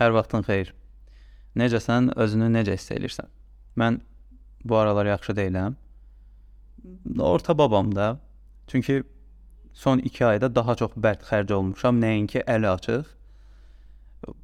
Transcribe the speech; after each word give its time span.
Hər 0.00 0.14
vaxtın 0.16 0.44
xeyir. 0.46 0.72
Necəsən? 1.58 2.12
Özünü 2.16 2.48
necə 2.54 2.76
hiss 2.78 2.92
edirsən? 2.94 3.28
Mən 3.76 4.00
bu 4.64 4.76
aralar 4.76 5.06
yaxşı 5.06 5.32
deyiləm. 5.36 5.74
Orta 7.18 7.58
babam 7.58 7.94
da. 7.96 8.20
Çünki 8.66 9.02
son 9.72 9.98
2 9.98 10.26
ayda 10.26 10.54
daha 10.54 10.74
çox 10.74 10.96
bərk 10.96 11.26
xərc 11.28 11.52
olmuşam, 11.52 12.00
nəinki 12.00 12.44
əli 12.46 12.68
açıq. 12.68 13.04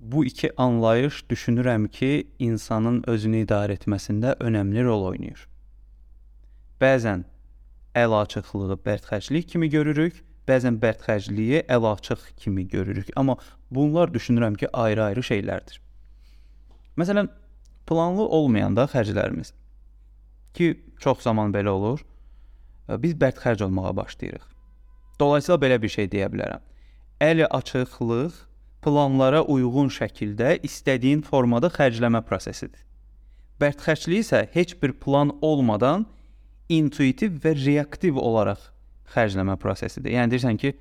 Bu 0.01 0.25
iki 0.25 0.51
anlayış 0.57 1.25
düşünürəm 1.31 1.89
ki, 1.89 2.29
insanın 2.39 3.03
özünü 3.07 3.45
idarə 3.47 3.79
etməsində 3.79 4.35
önəmli 4.43 4.85
rol 4.85 5.05
oynayır. 5.13 5.49
Bəzən 6.81 7.25
əl 7.95 8.15
açıqlığı 8.23 8.79
bərk 8.87 9.07
xərclik 9.11 9.49
kimi 9.53 9.69
görürük, 9.71 10.25
bəzən 10.49 10.79
bərk 10.83 11.05
xərcliyi 11.07 11.63
əl 11.69 11.87
açıq 11.93 12.25
kimi 12.41 12.67
görürük. 12.69 13.11
Amma 13.17 13.37
bunlar 13.71 14.13
düşünürəm 14.15 14.57
ki, 14.57 14.71
ayrı-ayrı 14.73 15.23
şeylərdir. 15.31 15.81
Məsələn, 16.99 17.29
planlı 17.87 18.25
olmayanda 18.39 18.89
xərclərimiz 18.91 19.53
ki, 20.57 20.73
çox 21.01 21.23
zaman 21.23 21.53
belə 21.55 21.71
olur, 21.71 22.01
biz 23.03 23.15
bərk 23.21 23.43
xərc 23.45 23.65
olmağa 23.65 23.97
başlayırıq. 23.97 24.47
Dolayısıyla 25.21 25.59
belə 25.63 25.83
bir 25.83 25.93
şey 25.93 26.11
deyə 26.11 26.29
bilərəm. 26.33 26.63
Əli 27.21 27.47
açıqlıq 27.47 28.35
planlara 28.83 29.43
uyğun 29.43 29.91
şəkildə 29.93 30.59
istədiyin 30.67 31.23
formada 31.27 31.71
xərcləmə 31.75 32.23
prosesidir. 32.27 32.81
Bərk 33.61 33.83
xərclik 33.83 34.23
isə 34.23 34.45
heç 34.55 34.77
bir 34.83 34.95
plan 35.03 35.35
olmadan 35.43 36.07
intuitiv 36.69 37.41
və 37.43 37.57
reaktiv 37.59 38.19
olaraq 38.23 38.69
xərcləmə 39.15 39.57
prosesidir. 39.61 40.15
Yəni 40.17 40.35
deyirsən 40.35 40.61
ki, 40.61 40.75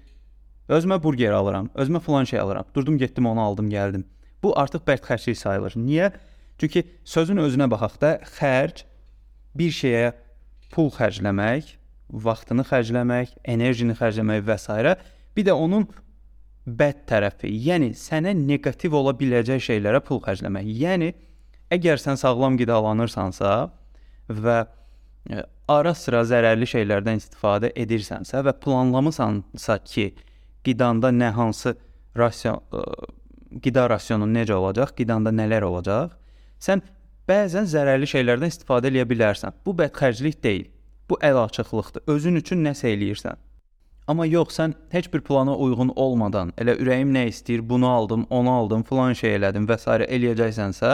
özümə 0.73 0.99
burger 1.03 1.35
alıram, 1.37 1.69
özümə 1.75 2.01
falan 2.03 2.27
şey 2.29 2.39
alıram. 2.39 2.67
Durdum, 2.75 2.97
getdim, 2.97 3.25
onu 3.25 3.41
aldım, 3.41 3.69
gəldim. 3.71 4.05
Bu 4.43 4.53
artıq 4.59 4.83
bərk 4.87 5.07
xərclik 5.09 5.39
sayılır. 5.39 5.77
Niyə? 5.79 6.11
Çünki 6.57 6.83
sözün 7.05 7.41
özünə 7.43 7.69
baxaq 7.71 7.99
da, 8.01 8.13
xərc 8.37 8.83
bir 9.57 9.73
şeyə 9.73 10.11
pul 10.73 10.89
xərcləmək, 10.93 11.75
vaxtını 12.09 12.65
xərcləmək, 12.67 13.37
enerjini 13.45 13.95
xərcləmək 13.97 14.43
və 14.47 14.57
s. 14.57 14.95
bir 15.35 15.45
də 15.45 15.53
onun 15.53 15.87
bəd 16.67 17.03
tərəfi, 17.07 17.49
yəni 17.67 17.93
sənə 17.95 18.33
neqativ 18.35 18.95
ola 18.97 19.13
biləcək 19.15 19.61
şeylərə 19.69 20.01
pul 20.03 20.19
xərcləmək. 20.23 20.65
Yəni 20.67 21.13
əgər 21.71 22.01
sən 22.01 22.19
sağlam 22.19 22.57
qidalanırsansa 22.59 23.53
və 24.27 24.57
e, 25.31 25.43
ara 25.67 25.93
sıra 25.95 26.23
zərərli 26.27 26.67
şeylərdən 26.69 27.19
istifadə 27.21 27.71
edirsənsə 27.75 28.41
və 28.45 28.53
planlamısansa 28.63 29.77
ki, 29.83 30.11
qidanda 30.63 31.11
nə 31.11 31.31
hansı 31.35 31.75
rasion 32.17 32.61
ə, 32.71 32.83
qida 33.63 33.87
rasionun 33.89 34.33
necə 34.33 34.55
olacaq, 34.55 34.93
qidanda 34.97 35.31
nələr 35.31 35.67
olacaq, 35.67 36.15
sən 36.59 36.83
bəzən 37.27 37.67
zərərli 37.67 38.07
şeylərdən 38.09 38.53
istifadə 38.53 38.91
edə 38.91 39.03
bilərsən. 39.09 39.59
Bu 39.65 39.75
bədxərclik 39.77 40.41
deyil. 40.43 40.69
Bu 41.09 41.19
əl 41.23 41.39
açıqlıqdır. 41.45 42.03
Özün 42.11 42.39
üçün 42.41 42.63
nəsə 42.65 42.89
eləyirsən. 42.91 43.37
Amma 44.07 44.25
yox, 44.27 44.55
sən 44.55 44.73
heç 44.91 45.09
bir 45.11 45.21
plana 45.27 45.55
uyğun 45.55 45.91
olmadan, 45.99 46.53
elə 46.59 46.77
ürəyim 46.79 47.11
nə 47.11 47.25
istəyir, 47.27 47.63
bunu 47.69 47.89
aldım, 47.91 48.25
onu 48.29 48.51
aldım, 48.51 48.83
filan 48.87 49.15
şey 49.19 49.35
elədim 49.35 49.67
və 49.67 49.75
s. 49.79 49.97
eləyəcəksənsə, 50.15 50.91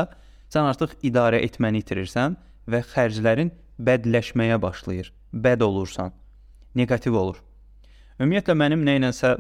sən 0.53 0.69
artıq 0.69 0.95
idarə 1.05 1.41
etməni 1.45 1.83
itirirsən 1.83 2.37
və 2.69 2.81
xərclərin 2.93 3.51
bədləşməyə 3.79 4.59
başlayır. 4.61 5.11
Bəd 5.33 5.61
olursan. 5.65 6.13
Neqativ 6.75 7.15
olur. 7.17 7.39
Ümumiyyətlə 8.21 8.53
mənim 8.57 8.83
nə 8.85 8.97
ilənsə 8.99 9.33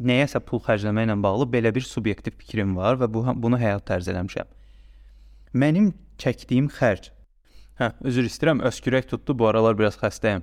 nəyəsə 0.00 0.40
pul 0.48 0.62
xərcləməklə 0.64 1.16
bağlı 1.22 1.46
belə 1.52 1.72
bir 1.74 1.84
subyektiv 1.84 2.38
fikrim 2.40 2.74
var 2.76 2.96
və 3.00 3.08
bu 3.12 3.24
bunu 3.36 3.60
həyat 3.60 3.84
tərz 3.88 4.08
eləmişəm. 4.08 4.48
Mənim 5.52 5.92
çəkdiyim 6.20 6.70
xərc. 6.72 7.10
Hə, 7.78 7.92
üzr 8.08 8.26
istəyirəm, 8.26 8.64
öskürək 8.66 9.06
tutdu, 9.12 9.36
bu 9.38 9.46
aralar 9.46 9.76
biraz 9.78 9.98
xəstəyəm. 10.00 10.42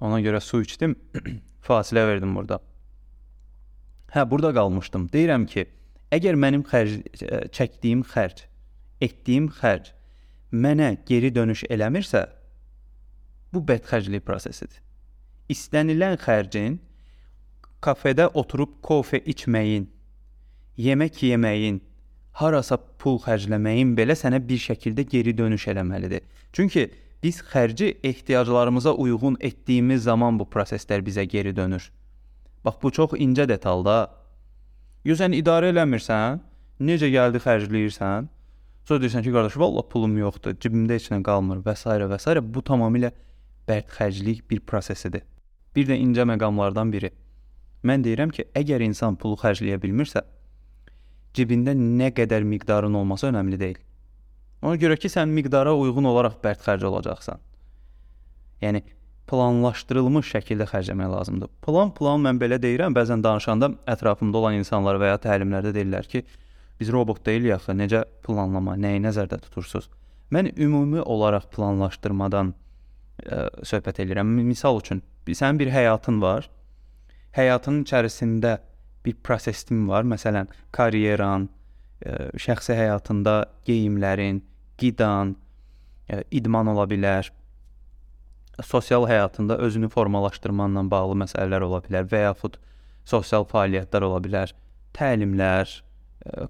Ona 0.00 0.22
görə 0.24 0.40
su 0.40 0.62
içdim, 0.62 0.94
fasilə 1.66 2.06
verdim 2.08 2.32
burada. 2.38 2.60
Hə, 4.14 4.24
burada 4.30 4.54
qalmışdım. 4.56 5.10
Deyirəm 5.12 5.44
ki, 5.50 5.66
əgər 6.14 6.38
mənim 6.40 6.64
xərc 6.64 7.50
çəkdiyim 7.58 8.06
xərc, 8.14 8.46
etdiyim 9.04 9.50
xərc 9.58 9.92
mənə 10.52 10.96
geri 11.06 11.30
dönüş 11.34 11.64
eləmirsə, 11.70 12.24
bu 13.52 13.62
bədxərclik 13.64 14.24
prosesidir. 14.24 14.80
İstənilən 15.48 16.18
xərcin 16.20 16.78
kafedə 17.84 18.28
oturub 18.34 18.78
kofe 18.84 19.20
içməyin, 19.20 19.86
yemək 20.76 21.22
yeməyin, 21.30 21.80
harasa 22.38 22.76
pul 22.76 23.18
xərcləməyin 23.22 23.94
belə 23.98 24.16
sənə 24.18 24.40
bir 24.48 24.60
şəkildə 24.62 25.06
geri 25.08 25.36
dönüş 25.36 25.68
eləməlidir. 25.72 26.22
Çünki 26.52 26.88
biz 27.22 27.40
xərci 27.42 27.96
ehtiyaclarımıza 28.04 28.92
uyğun 28.92 29.36
etdiyimiz 29.40 30.02
zaman 30.02 30.38
bu 30.38 30.44
proseslər 30.44 31.02
bizə 31.06 31.24
geri 31.24 31.56
dönür. 31.56 31.90
Bax 32.64 32.74
bu 32.82 32.90
çox 32.90 33.16
incə 33.18 33.48
detalda. 33.48 34.10
Yox 35.04 35.20
sən 35.22 35.34
idarə 35.34 35.72
eləmirsən, 35.72 36.42
necə 36.80 37.10
gəldi 37.10 37.42
xərcləyirsən? 37.42 38.28
Sonra 38.88 39.02
deyirsən 39.02 39.20
ki, 39.20 39.32
qardaş, 39.34 39.56
vallah 39.60 39.84
pulum 39.92 40.14
yoxdur, 40.16 40.54
cibimdə 40.64 40.96
heç 40.96 41.10
nə 41.12 41.18
qalmır 41.20 41.58
və 41.66 41.74
s. 41.76 41.84
və 42.08 42.16
s. 42.16 42.34
Bu 42.54 42.62
tamamilə 42.64 43.10
bədxərclik 43.68 44.46
bir 44.48 44.62
prosesidir. 44.64 45.26
Bir 45.76 45.90
də 45.90 45.98
incə 46.00 46.24
məqamlardan 46.30 46.88
biri. 46.94 47.10
Mən 47.84 48.06
deyirəm 48.06 48.32
ki, 48.32 48.46
əgər 48.56 48.86
insan 48.86 49.18
pulu 49.20 49.36
xərcləyə 49.42 49.76
bilmirsə, 49.82 50.22
cibində 51.36 51.76
nə 51.76 52.08
qədər 52.16 52.48
miqdarın 52.48 52.96
olması 53.02 53.28
önəmli 53.28 53.60
deyil. 53.60 53.76
Ona 54.62 54.80
görə 54.80 54.96
ki, 54.96 55.12
sən 55.12 55.36
miqdara 55.36 55.76
uyğun 55.76 56.08
olaraq 56.08 56.40
bərk 56.42 56.64
xərc 56.64 56.88
olacaqsan. 56.88 57.44
Yəni 58.64 58.86
planlaşdırılmış 59.28 60.32
şəkildə 60.32 60.64
xərcləmək 60.72 61.12
lazımdır. 61.12 61.52
Plan, 61.60 61.92
plan 61.92 62.24
mən 62.24 62.40
belə 62.40 62.56
deyirəm, 62.56 62.96
bəzən 62.96 63.20
danışanda 63.20 63.74
ətrafımda 63.86 64.40
olan 64.40 64.56
insanlar 64.64 64.96
və 64.96 65.12
ya 65.12 65.24
təlimlərdə 65.28 65.76
deyirlər 65.76 66.08
ki, 66.08 66.24
Biz 66.80 66.92
robot 66.94 67.24
deyilik 67.26 67.56
axı, 67.56 67.74
necə 67.74 68.04
planlama, 68.26 68.76
nəyi 68.78 69.00
nəzərdə 69.02 69.40
tutursunuz? 69.42 69.88
Mən 70.34 70.52
ümumi 70.60 71.00
olaraq 71.02 71.48
planlaşdırmadan 71.54 72.52
ə, 72.52 72.58
e, 73.24 73.38
söhbət 73.66 74.02
edirəm. 74.04 74.30
Misal 74.46 74.78
üçün, 74.82 75.02
sənin 75.26 75.58
bir 75.58 75.72
həyatın 75.72 76.20
var. 76.22 76.50
Həyatının 77.36 77.82
içərisində 77.86 78.58
bir 79.04 79.16
prosesin 79.24 79.86
var. 79.88 80.06
Məsələn, 80.06 80.52
karyeran, 80.76 81.48
ə, 81.48 82.12
e, 82.12 82.30
şəxsi 82.46 82.76
həyatında 82.78 83.40
geyimlərin, 83.66 84.42
qidan, 84.78 85.34
ə, 86.06 86.20
e, 86.20 86.22
idman 86.38 86.70
ola 86.74 86.86
bilər. 86.90 87.32
Sosial 88.62 89.06
həyatında 89.08 89.58
özünü 89.64 89.88
formalaşdırmanla 89.90 90.86
bağlı 90.90 91.18
məsələlər 91.24 91.66
ola 91.66 91.82
bilər 91.82 92.06
və 92.10 92.24
yaxud 92.26 92.58
sosial 93.08 93.46
fəaliyyətlər 93.48 94.04
ola 94.04 94.18
bilər, 94.22 94.52
təlimlər, 94.96 95.70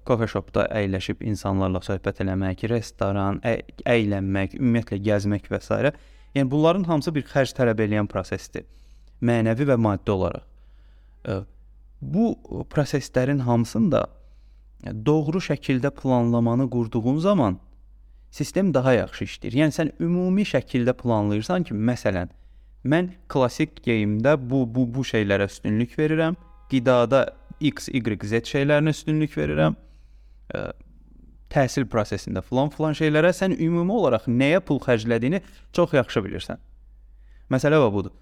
kofe 0.05 0.27
shopda 0.27 0.65
əyləşib 0.75 1.23
insanlarla 1.25 1.81
söhbət 1.85 2.23
eləmək, 2.23 2.65
restoran, 2.71 3.39
ə, 3.43 3.59
əylənmək, 3.89 4.57
ümumiyyətlə 4.59 4.99
gəzmək 5.05 5.49
və 5.51 5.61
s. 5.63 5.93
Yəni 6.35 6.51
bunların 6.51 6.85
hamısı 6.85 7.13
bir 7.15 7.25
xərc 7.25 7.55
tələb 7.57 7.79
edən 7.87 8.07
prosesdir. 8.07 8.67
Mənəvi 9.25 9.65
və 9.67 9.77
maddi 9.81 10.11
olaraq. 10.13 10.45
Bu 12.01 12.25
proseslərin 12.71 13.41
hamısında 13.43 14.05
doğru 15.05 15.41
şəkildə 15.43 15.89
planlamanı 15.91 16.69
qurduğun 16.69 17.17
zaman 17.19 17.57
sistem 18.31 18.73
daha 18.73 18.93
yaxşı 18.93 19.25
işləyir. 19.25 19.57
Yəni 19.63 19.75
sən 19.75 19.91
ümumi 19.99 20.45
şəkildə 20.47 20.93
planlayırsan 20.93 21.65
ki, 21.67 21.73
məsələn, 21.73 22.29
mən 22.85 23.11
klassik 23.27 23.81
geyimdə 23.83 24.37
bu 24.39 24.63
bu 24.75 24.85
bu 24.93 25.03
şeylərə 25.03 25.49
üstünlük 25.49 25.97
verirəm, 25.99 26.37
qidada 26.69 27.25
X, 27.59 27.89
Y, 27.91 28.01
Z 28.23 28.43
şeylərinə 28.49 28.93
üstünlük 28.95 29.35
verirəm. 29.37 29.75
Ə, 30.55 30.69
təhsil 31.53 31.87
prosesində 31.89 32.43
filan-filan 32.45 32.95
şeylərə 32.97 33.31
sən 33.35 33.55
ümumi 33.57 33.95
olaraq 33.95 34.27
nəyə 34.29 34.61
pul 34.65 34.79
xərclədiyini 34.83 35.41
çox 35.75 35.95
yaxşı 35.97 36.23
bilirsən. 36.25 36.61
Məsələ 37.49 37.79
və 37.81 37.89
budur. 37.93 38.13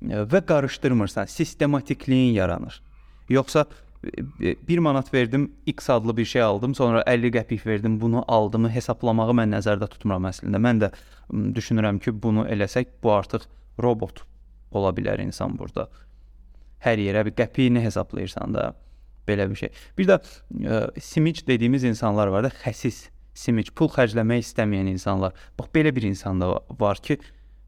Və 0.00 0.40
qarışdırmırsan, 0.48 1.28
sistematikliyin 1.28 2.32
yaranır. 2.38 2.80
Yoxsa 3.28 3.66
1 4.40 4.78
manat 4.78 5.14
verdim, 5.14 5.52
X 5.66 5.90
adlı 5.90 6.16
bir 6.16 6.24
şey 6.24 6.42
aldım, 6.42 6.74
sonra 6.74 7.02
50 7.06 7.30
qəpik 7.36 7.66
verdim, 7.66 8.00
bunu 8.00 8.24
aldımı 8.28 8.70
hesablamağı 8.72 9.34
mən 9.42 9.52
nəzərdə 9.58 9.90
tutmuram 9.92 10.30
əslində. 10.30 10.56
Mən 10.56 10.80
də 10.80 10.90
düşünürəm 11.56 12.00
ki, 12.00 12.14
bunu 12.22 12.46
eləsək 12.48 12.96
bu 13.02 13.12
artıq 13.12 13.44
robot 13.82 14.24
ola 14.72 14.94
bilər 14.96 15.20
insan 15.20 15.58
burada 15.58 15.90
hər 16.84 17.00
yerə 17.02 17.24
bir 17.28 17.36
qəpiyini 17.38 17.82
hesablayırsan 17.84 18.56
da 18.56 18.70
belə 19.28 19.48
bir 19.50 19.58
şey. 19.62 19.72
Bir 19.98 20.08
də 20.08 20.18
ə, 20.20 20.28
e, 20.60 21.00
simic 21.00 21.44
dediyimiz 21.48 21.84
insanlar 21.88 22.32
var 22.32 22.46
da, 22.46 22.52
xəsis 22.62 23.08
simic, 23.36 23.72
pul 23.76 23.90
xərcləmək 23.92 24.44
istəməyən 24.44 24.90
insanlar. 24.90 25.36
Bax 25.58 25.70
belə 25.74 25.92
bir 25.94 26.06
insan 26.08 26.40
da 26.42 26.52
var 26.80 27.00
ki, 27.04 27.18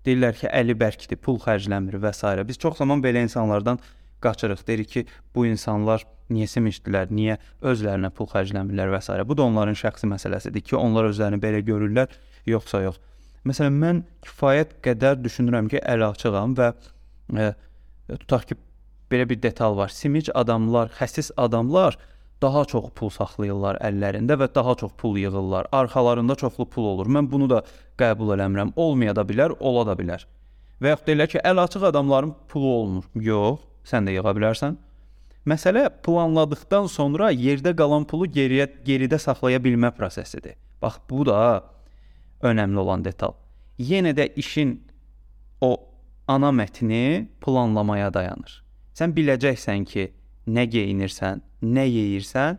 deyirlər 0.06 0.36
ki, 0.40 0.48
əli 0.50 0.76
bərkdir, 0.78 1.20
pul 1.22 1.38
xərcləmir 1.42 2.00
və 2.02 2.12
s. 2.16 2.24
Biz 2.48 2.60
çox 2.62 2.80
zaman 2.82 3.02
belə 3.04 3.22
insanlardan 3.26 3.80
qaçırıq. 4.22 4.66
Deyirik 4.66 4.90
ki, 4.94 5.04
bu 5.34 5.46
insanlar 5.48 6.04
niyə 6.32 6.48
simicdilər, 6.50 7.10
niyə 7.12 7.38
özlərinə 7.68 8.12
pul 8.14 8.28
xərcləmirlər 8.30 8.92
və 8.94 9.02
s. 9.02 9.16
Bu 9.28 9.38
da 9.38 9.46
onların 9.46 9.78
şəxsi 9.78 10.10
məsələsidir 10.10 10.64
ki, 10.66 10.76
onlar 10.78 11.10
özlərini 11.10 11.40
belə 11.42 11.62
görürlər, 11.66 12.12
yoxsa 12.48 12.82
yox. 12.86 13.00
Məsələn, 13.48 13.78
mən 13.82 14.02
kifayət 14.22 14.76
qədər 14.84 15.18
düşünürəm 15.22 15.70
ki, 15.70 15.80
əl 15.82 16.06
açığam 16.06 16.54
və 16.58 16.68
e, 17.42 17.48
tutaq 18.12 18.52
ki, 18.52 18.58
belə 19.12 19.28
bir 19.28 19.42
detal 19.42 19.76
var. 19.76 19.92
Simic 19.92 20.30
adamlar, 20.34 20.90
xəsis 20.98 21.30
adamlar 21.36 21.98
daha 22.42 22.64
çox 22.66 22.90
pul 22.98 23.10
saxlayırlar 23.14 23.78
əllərində 23.86 24.36
və 24.40 24.48
daha 24.54 24.74
çox 24.80 24.94
pul 24.98 25.18
yığırlar. 25.20 25.68
Arxalarında 25.72 26.34
çoxlu 26.34 26.66
pul 26.66 26.88
olur. 26.94 27.06
Mən 27.06 27.30
bunu 27.30 27.48
da 27.50 27.62
qəbul 28.00 28.34
eləmirəm. 28.36 28.72
Olmaya 28.76 29.14
da 29.16 29.24
bilər, 29.28 29.54
ola 29.60 29.84
da 29.86 29.98
bilər. 29.98 30.24
Və 30.82 30.96
yaxud 30.96 31.06
da 31.06 31.14
elə 31.14 31.28
ki, 31.30 31.42
əl 31.46 31.62
açıq 31.62 31.84
adamların 31.92 32.32
pulu 32.50 32.72
olmur. 32.78 33.04
Yox, 33.14 33.60
sən 33.86 34.08
də 34.08 34.16
yığa 34.16 34.34
bilərsən. 34.38 34.78
Məsələ 35.46 35.88
planladıkdan 36.06 36.88
sonra 36.90 37.30
yerdə 37.34 37.74
qalan 37.78 38.06
pulu 38.10 38.28
geriyə 38.30 38.68
geridə 38.86 39.18
saxlaya 39.22 39.58
bilmə 39.62 39.90
prosesidir. 39.94 40.54
Bax 40.82 40.98
bu 41.10 41.26
da 41.26 41.38
önəmli 42.42 42.78
olan 42.78 43.04
detal. 43.06 43.34
Yenə 43.78 44.14
də 44.14 44.28
işin 44.38 44.76
o 45.60 45.76
ana 46.28 46.50
mətni 46.54 47.28
planlamaya 47.42 48.14
dayanır. 48.14 48.61
Sən 48.98 49.14
biləcəksən 49.16 49.86
ki, 49.88 50.08
nə 50.46 50.66
geyinirsən, 50.68 51.40
nə 51.62 51.86
yeyirsən, 51.88 52.58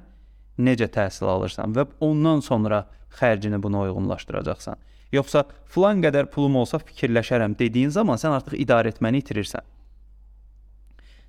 necə 0.63 0.87
təhsil 0.93 1.29
alırsan 1.29 1.75
və 1.75 1.85
ondan 2.01 2.41
sonra 2.45 2.85
xərcini 3.19 3.61
buna 3.61 3.83
uyğunlaşdıracaqsan. 3.87 4.79
Yoxsa 5.13 5.43
filan 5.69 6.01
qədər 6.01 6.29
pulum 6.33 6.55
olsa 6.63 6.79
fikirləşərəm 6.81 7.57
dediyin 7.59 7.93
zaman 7.93 8.17
sən 8.17 8.33
artıq 8.39 8.57
idarə 8.57 8.89
etməni 8.93 9.21
itirirsən. 9.21 9.61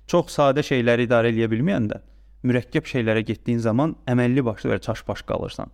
Çox 0.09 0.33
sadə 0.33 0.65
şeyləri 0.65 1.05
idarə 1.05 1.29
edə 1.33 1.49
bilməyəndə 1.49 2.01
mürəkkəb 2.45 2.85
şeylərə 2.89 3.23
getdiyin 3.25 3.61
zaman 3.61 3.95
əməlli 4.09 4.43
başlı 4.45 4.73
və 4.73 4.79
çaş-baş 4.85 5.23
qalırsan. 5.29 5.71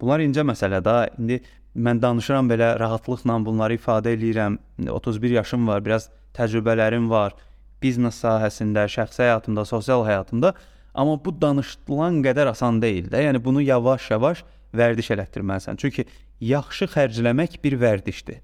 Bunlar 0.00 0.22
incə 0.24 0.44
məsələ 0.48 0.80
də. 0.84 0.96
İndi 1.20 1.40
mən 1.76 2.00
danışıram 2.02 2.48
belə 2.48 2.72
rahatlıqla 2.80 3.36
bunları 3.44 3.76
ifadə 3.76 4.14
eləyirəm. 4.16 4.56
31 4.88 5.36
yaşım 5.40 5.68
var, 5.68 5.84
biraz 5.84 6.08
təcrübələrim 6.36 7.10
var 7.10 7.36
biznes 7.82 8.18
sahəsində, 8.22 8.86
şəxsi 8.90 9.24
həyatımda, 9.24 9.64
sosial 9.64 10.04
həyatımda. 10.06 10.54
Amma 10.94 11.18
bu 11.24 11.32
danışılan 11.40 12.20
qədər 12.24 12.50
asan 12.50 12.80
deyil 12.82 13.10
də. 13.12 13.22
Yəni 13.28 13.42
bunu 13.44 13.62
yavaş-yavaş 13.62 14.42
vərdiş 14.76 15.12
elətdirməlisən. 15.16 15.78
Çünki 15.80 16.06
yaxşı 16.40 16.90
xərcləmək 16.94 17.60
bir 17.64 17.78
vərdişdir. 17.80 18.40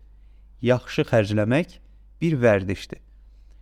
Yaxşı 0.63 1.07
xərcləmək 1.11 1.79
bir 2.23 2.39
vərdişdir. 2.43 3.01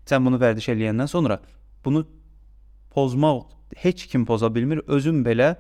Sən 0.05 0.25
bunu 0.26 0.38
vərdiş 0.41 0.69
eləyəndən 0.75 1.09
sonra 1.11 1.41
bunu 1.85 2.05
pozmaq 2.94 3.47
heç 3.76 4.06
kim 4.06 4.26
poza 4.26 4.55
bilmir. 4.55 4.82
Özün 4.87 5.25
belə 5.25 5.55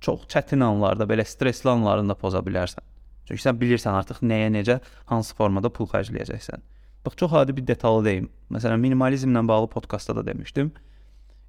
çox 0.00 0.26
çətin 0.30 0.62
anlarda, 0.64 1.04
belə 1.04 1.24
stressli 1.26 1.70
anlarında 1.70 2.14
poza 2.14 2.40
bilərsən. 2.46 2.84
Çünki 3.26 3.42
sən 3.42 3.58
bilirsən 3.58 3.98
artıq 3.98 4.22
nəyə 4.22 4.52
necə, 4.54 4.78
hansı 5.10 5.34
formada 5.34 5.70
pul 5.72 5.88
xərcləyəcəksən. 5.90 6.62
Bax 7.06 7.16
çox 7.16 7.32
adi 7.32 7.56
bir 7.56 7.66
detalı 7.66 8.04
deyim. 8.04 8.28
Məsələn, 8.50 8.80
minimalizmlə 8.82 9.48
bağlı 9.48 9.68
podkastda 9.70 10.16
da 10.16 10.26
demişdim. 10.26 10.72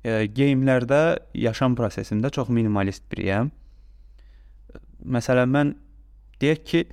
E, 0.05 0.11
geyimlərdə 0.29 1.17
yaşam 1.33 1.75
prosesində 1.75 2.29
çox 2.29 2.51
minimalist 2.53 3.07
biriyəm. 3.11 3.49
Məsələn, 5.01 5.49
mən 5.49 5.71
deyək 6.41 6.61
ki, 6.69 6.83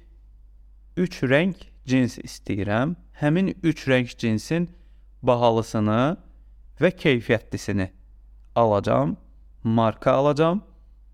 3 0.96 1.20
rəng 1.28 1.52
cins 1.84 2.16
istəyirəm. 2.18 2.94
Həmin 3.20 3.52
3 3.62 3.84
rəng 3.90 4.08
cinsin 4.16 4.70
bahalısını 5.22 6.16
və 6.80 6.90
keyfiyyətlisini 7.04 7.90
alacam, 8.54 9.16
marka 9.62 10.12
alacam. 10.12 10.62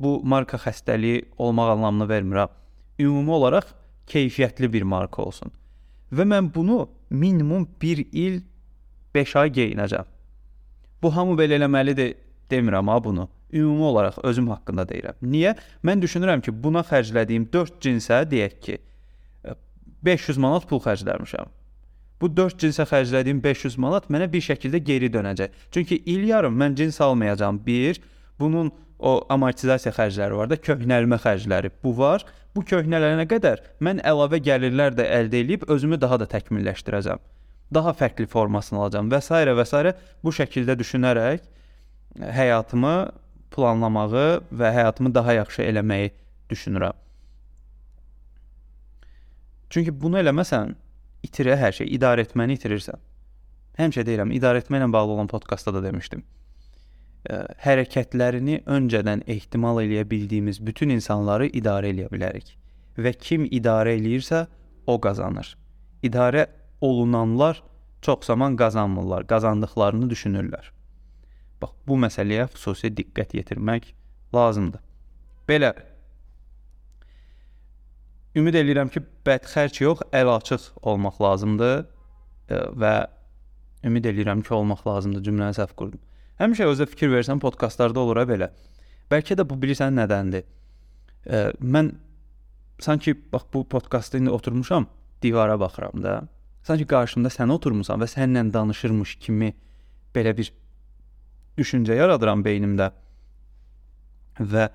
Bu 0.00 0.20
marka 0.25 0.56
xəstəliyi 0.56 1.26
olmaq 1.38 1.75
anlamını 1.75 2.06
vermirəm. 2.08 2.55
Ümumi 2.99 3.31
olaraq 3.31 3.75
keyfiyyətli 4.06 4.73
bir 4.73 4.82
marka 4.82 5.23
olsun. 5.23 5.50
Və 6.12 6.25
mən 6.25 6.55
bunu 6.55 6.87
minimum 7.10 7.68
1 7.82 8.06
il 8.12 8.40
5 9.14 9.36
ay 9.36 9.50
geyinəcəm. 9.50 10.06
Bu 11.02 11.16
hamı 11.16 11.36
belə 11.38 11.58
eləməlidir 11.58 12.14
demirəm 12.50 12.88
ha 12.88 13.04
bunu. 13.04 13.28
Ümumi 13.52 13.82
olaraq 13.82 14.20
özüm 14.22 14.48
haqqında 14.52 14.84
deyirəm. 14.88 15.16
Niyə? 15.22 15.56
Mən 15.82 16.02
düşünürəm 16.02 16.42
ki, 16.44 16.54
buna 16.62 16.84
xərclədiyim 16.86 17.48
4 17.52 17.80
cinsə 17.82 18.22
deyək 18.30 18.60
ki, 18.62 18.78
500 20.06 20.38
manat 20.38 20.68
pul 20.68 20.80
xərcləmişəm. 20.84 21.50
Bu 22.20 22.28
4 22.36 22.58
cinsə 22.60 22.84
xərclədiyim 22.88 23.40
500 23.42 23.78
manat 23.80 24.10
mənə 24.12 24.28
bir 24.32 24.44
şəkildə 24.44 24.78
geri 24.84 25.08
dönəcək. 25.12 25.56
Çünki 25.72 26.02
il 26.06 26.28
yarım 26.28 26.56
mən 26.60 26.76
cins 26.76 27.00
almayacağam. 27.00 27.60
1, 27.66 28.00
bunun 28.38 28.70
o 29.00 29.12
amortizasiya 29.32 29.93
xərcləri 29.97 30.37
var 30.37 30.50
da, 30.50 30.58
köhnəlmə 30.61 31.19
xərcləri. 31.25 31.73
Bu 31.85 31.94
var. 31.97 32.25
Bu 32.55 32.64
köhnələnə 32.67 33.29
qədər 33.31 33.62
mən 33.85 34.00
əlavə 34.06 34.41
gəlirlər 34.43 34.97
də 34.99 35.06
əldə 35.20 35.43
edib 35.44 35.67
özümü 35.70 36.00
daha 36.02 36.19
da 36.20 36.26
təkmilləşdirəcəm. 36.31 37.20
Daha 37.75 37.93
fərqli 37.94 38.26
formasını 38.26 38.81
alacağam 38.81 39.11
və 39.12 39.20
s. 39.23 39.31
və 39.31 39.67
s. 39.67 39.94
bu 40.25 40.32
şəkildə 40.35 40.75
düşünərək 40.81 41.44
həyatımı 42.19 42.97
planlamağı 43.55 44.41
və 44.50 44.73
həyatımı 44.75 45.14
daha 45.14 45.32
yaxşı 45.38 45.62
eləməyi 45.62 46.11
düşünürəm. 46.50 46.99
Çünki 49.70 49.94
bunu 49.94 50.19
eləməsən, 50.19 50.75
itirə 51.23 51.55
hər 51.58 51.76
şey, 51.79 51.87
idarə 51.94 52.26
etməni 52.26 52.58
itirirsən. 52.58 52.99
Həmişə 53.79 54.03
deyirəm, 54.06 54.35
idarə 54.35 54.58
etməklə 54.64 54.91
bağlı 54.93 55.14
olan 55.14 55.31
podkastda 55.31 55.75
da 55.75 55.82
demişdim. 55.85 56.25
Ə, 57.28 57.43
hərəkətlərini 57.64 58.62
öncədən 58.64 59.26
ehtimal 59.28 59.82
eləyə 59.82 60.06
bildiyimiz 60.08 60.61
bütün 60.64 60.94
insanları 60.94 61.50
idarə 61.52 61.90
eləyə 61.93 62.08
bilərik 62.12 62.55
və 63.00 63.12
kim 63.17 63.44
idarə 63.50 63.93
eləyirsə, 63.99 64.46
o 64.87 64.96
qazanır. 65.00 65.52
İdarə 66.02 66.46
olunanlar 66.81 67.62
çox 68.02 68.25
zaman 68.26 68.56
qazanmırlar, 68.56 69.26
qazandıqlarını 69.26 70.08
düşünürlər. 70.11 70.72
Bax, 71.62 71.76
bu 71.87 71.99
məsələyə 72.00 72.49
xüsusi 72.55 72.90
diqqət 72.96 73.37
yetirmək 73.37 73.93
lazımdır. 74.34 74.81
Belə 75.49 75.75
Ümid 78.38 78.55
eləyirəm 78.55 78.93
ki, 78.94 79.02
bədxərc 79.26 79.81
yox, 79.82 80.05
əl 80.14 80.28
açıq 80.37 80.69
olmaq 80.87 81.17
lazımdır 81.19 81.81
və 82.78 82.93
ümid 83.88 84.06
eləyirəm 84.06 84.44
ki, 84.46 84.52
olmaq 84.55 84.84
lazımdır 84.87 85.25
cümləni 85.26 85.56
səhv 85.58 85.75
qurdum. 85.75 85.99
Həmişə 86.40 86.66
özə 86.72 86.87
fikir 86.88 87.10
versən 87.12 87.40
podkastlarda 87.42 88.00
olur 88.00 88.22
belə. 88.28 88.48
Bəlkə 89.12 89.37
də 89.37 89.44
bu 89.44 89.58
bilirsən 89.60 89.92
nədəndir? 89.98 90.46
Mən 91.60 91.90
sanki 92.81 93.12
bax 93.32 93.43
bu 93.53 93.67
podkastda 93.69 94.19
indi 94.19 94.31
oturmuşam, 94.31 94.86
divara 95.22 95.60
baxıram 95.60 96.03
da. 96.03 96.22
Sanki 96.65 96.86
qarşımda 96.88 97.29
sən 97.32 97.53
oturmusan 97.53 98.00
və 98.00 98.08
səninlə 98.08 98.53
danışırmış 98.55 99.17
kimi 99.20 99.50
belə 100.15 100.32
bir 100.36 100.53
düşüncə 101.58 101.96
yaradıram 101.98 102.44
beynimdə. 102.44 102.88
Və 104.41 104.69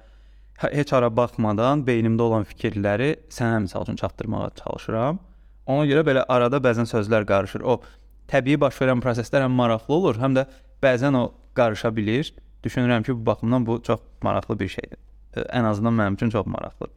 heç 0.61 0.93
ara 0.93 1.09
baxmadan 1.09 1.81
beynimdə 1.87 2.21
olan 2.21 2.45
fikirləri 2.45 3.09
sənə 3.33 3.63
məsəl 3.65 3.87
üçün 3.87 3.97
çatdırmağa 4.03 4.51
çalışıram. 4.61 5.17
Ona 5.65 5.87
görə 5.89 6.05
belə 6.05 6.25
arada 6.29 6.61
bəzən 6.61 6.85
sözlər 6.85 7.25
qarışır. 7.25 7.65
O 7.65 7.81
təbii 8.29 8.59
baş 8.61 8.77
verən 8.81 9.01
proseslər 9.01 9.47
həm 9.47 9.57
maraqlı 9.57 9.93
olur, 9.97 10.21
həm 10.21 10.37
də 10.37 10.45
bəzən 10.83 11.17
o 11.17 11.25
qarışa 11.55 11.95
bilir. 11.95 12.33
Düşünürəm 12.63 13.03
ki, 13.03 13.15
bu 13.15 13.25
baxımdan 13.25 13.65
bu 13.65 13.81
çox 13.83 13.99
maraqlı 14.21 14.59
bir 14.59 14.67
şeydir. 14.67 14.99
Ən 15.35 15.65
azından 15.67 15.93
mənim 15.93 16.15
üçün 16.15 16.29
çox 16.29 16.45
maraqlıdır. 16.47 16.95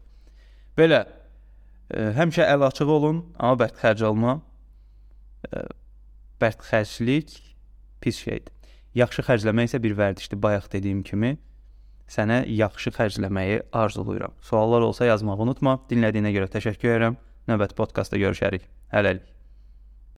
Belə 0.79 1.07
həmişə 1.91 2.47
əl 2.55 2.67
açıq 2.69 2.91
olun, 2.93 3.25
amma 3.39 3.59
bərk 3.65 3.81
xərc 3.83 4.05
olma. 4.07 4.39
Bərk 6.41 6.63
xərclik 6.71 7.35
pis 8.01 8.21
şeydir. 8.25 8.53
Yaxşı 8.95 9.25
xərcləmək 9.27 9.71
isə 9.71 9.83
bir 9.83 9.97
vərdişdir, 9.99 10.41
bayaq 10.43 10.71
dediyim 10.73 11.03
kimi. 11.03 11.37
Sənə 12.09 12.43
yaxşı 12.49 12.95
xərcləməyi 12.97 13.63
arzulayıram. 13.73 14.37
Suallar 14.41 14.87
olsa 14.87 15.11
yazmağı 15.11 15.45
unutma. 15.45 15.79
Dinlədiyinə 15.91 16.33
görə 16.37 16.49
təşəkkür 16.55 16.95
edirəm. 16.95 17.19
Növbəti 17.51 17.77
podkastda 17.77 18.21
görüşərik. 18.23 18.65
Hələlik. 18.95 19.38